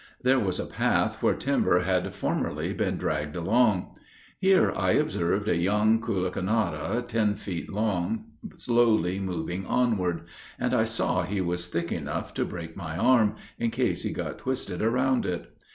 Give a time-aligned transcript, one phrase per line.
[0.23, 3.93] There was a path where timber had formerly been dragged along.
[4.39, 8.25] Here I observed a young coulacanara, ten feet long,
[8.55, 10.23] slowly moving onward;
[10.57, 14.39] and I saw he was thick enough to break my arm, in case he got
[14.39, 15.55] twisted around it.